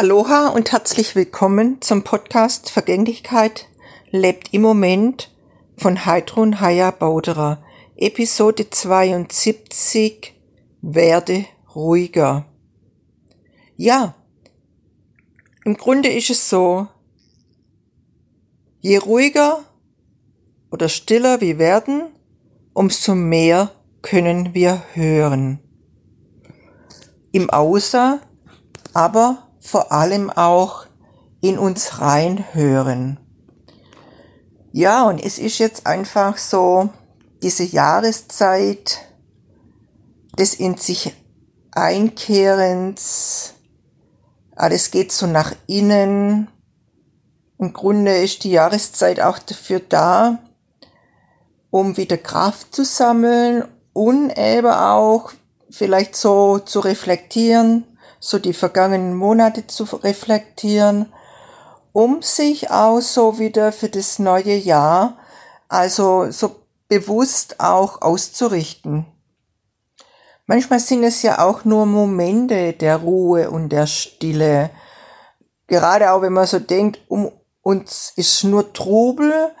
Aloha 0.00 0.50
und 0.50 0.70
herzlich 0.70 1.16
willkommen 1.16 1.82
zum 1.82 2.04
Podcast 2.04 2.70
Vergänglichkeit 2.70 3.66
lebt 4.12 4.54
im 4.54 4.62
Moment 4.62 5.34
von 5.76 6.06
Heidrun 6.06 6.60
Haya 6.60 6.92
Bauderer. 6.92 7.64
Episode 7.96 8.70
72 8.70 10.34
Werde 10.82 11.46
ruhiger. 11.74 12.46
Ja, 13.76 14.14
im 15.64 15.76
Grunde 15.76 16.10
ist 16.10 16.30
es 16.30 16.48
so, 16.48 16.86
je 18.78 18.98
ruhiger 18.98 19.64
oder 20.70 20.88
stiller 20.88 21.40
wir 21.40 21.58
werden, 21.58 22.02
umso 22.72 23.16
mehr 23.16 23.72
können 24.02 24.54
wir 24.54 24.80
hören. 24.94 25.58
Im 27.32 27.50
Außer, 27.50 28.20
aber 28.94 29.47
vor 29.68 29.92
allem 29.92 30.30
auch 30.30 30.86
in 31.40 31.58
uns 31.58 32.00
reinhören. 32.00 33.18
Ja, 34.72 35.04
und 35.04 35.18
es 35.18 35.38
ist 35.38 35.58
jetzt 35.58 35.86
einfach 35.86 36.38
so, 36.38 36.88
diese 37.42 37.64
Jahreszeit 37.64 38.98
des 40.38 40.54
in 40.54 40.76
sich 40.76 41.14
Einkehrens, 41.72 43.54
alles 44.56 44.90
geht 44.90 45.12
so 45.12 45.26
nach 45.26 45.52
innen. 45.66 46.48
Im 47.58 47.72
Grunde 47.72 48.16
ist 48.16 48.44
die 48.44 48.50
Jahreszeit 48.50 49.20
auch 49.20 49.38
dafür 49.38 49.80
da, 49.80 50.38
um 51.70 51.96
wieder 51.96 52.16
Kraft 52.16 52.74
zu 52.74 52.84
sammeln 52.84 53.64
und 53.92 54.30
eben 54.36 54.72
auch 54.72 55.30
vielleicht 55.70 56.16
so 56.16 56.58
zu 56.58 56.80
reflektieren, 56.80 57.84
so 58.20 58.38
die 58.38 58.52
vergangenen 58.52 59.14
Monate 59.14 59.66
zu 59.66 59.84
reflektieren, 59.84 61.12
um 61.92 62.22
sich 62.22 62.70
auch 62.70 63.00
so 63.00 63.38
wieder 63.38 63.72
für 63.72 63.88
das 63.88 64.18
neue 64.18 64.54
Jahr, 64.54 65.18
also 65.68 66.30
so 66.30 66.56
bewusst 66.88 67.60
auch 67.60 68.02
auszurichten. 68.02 69.06
Manchmal 70.46 70.80
sind 70.80 71.04
es 71.04 71.22
ja 71.22 71.44
auch 71.44 71.64
nur 71.64 71.84
Momente 71.84 72.72
der 72.72 72.96
Ruhe 72.96 73.50
und 73.50 73.68
der 73.68 73.86
Stille. 73.86 74.70
Gerade 75.66 76.12
auch 76.12 76.22
wenn 76.22 76.32
man 76.32 76.46
so 76.46 76.58
denkt, 76.58 77.00
um 77.08 77.30
uns 77.60 78.14
ist 78.16 78.44
nur 78.44 78.72
Trubel, 78.72 79.52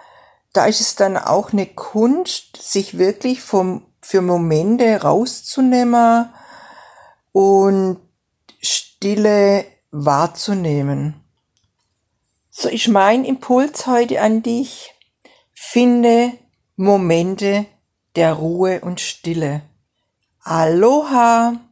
da 0.54 0.64
ist 0.64 0.80
es 0.80 0.96
dann 0.96 1.18
auch 1.18 1.52
eine 1.52 1.66
Kunst, 1.66 2.56
sich 2.56 2.96
wirklich 2.96 3.42
vom, 3.42 3.86
für 4.00 4.22
Momente 4.22 5.02
rauszunehmen 5.02 6.32
und 7.32 7.98
Stille 8.60 9.64
wahrzunehmen. 9.90 11.24
So 12.50 12.68
ist 12.68 12.88
mein 12.88 13.24
Impuls 13.24 13.86
heute 13.86 14.20
an 14.20 14.42
dich. 14.42 14.92
Finde 15.52 16.32
Momente 16.76 17.66
der 18.16 18.34
Ruhe 18.34 18.80
und 18.80 19.00
Stille. 19.00 19.62
Aloha! 20.40 21.67